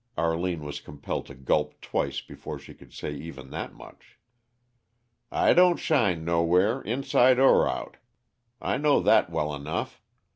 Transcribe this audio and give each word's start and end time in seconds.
Arline 0.17 0.63
was 0.63 0.79
compelled 0.81 1.27
to 1.27 1.35
gulp 1.35 1.79
twice 1.79 2.21
before 2.21 2.57
she 2.57 2.73
could 2.73 2.91
say 2.91 3.13
even 3.13 3.51
that 3.51 3.71
much. 3.75 4.17
"I 5.31 5.53
don't 5.53 5.77
shine 5.77 6.25
nowhere 6.25 6.81
inside 6.81 7.37
er 7.37 7.69
out. 7.69 7.97
I 8.59 8.77
know 8.77 8.99
that 9.01 9.29
well 9.29 9.53
enough. 9.53 10.01